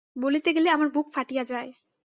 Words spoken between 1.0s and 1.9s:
ফাটিয়া যায়।